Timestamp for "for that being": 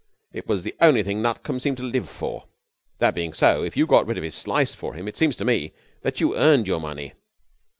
2.09-3.33